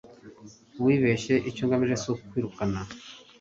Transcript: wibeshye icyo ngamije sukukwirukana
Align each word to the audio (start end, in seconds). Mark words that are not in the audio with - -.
wibeshye 0.83 1.33
icyo 1.49 1.63
ngamije 1.65 1.95
sukukwirukana 2.03 2.79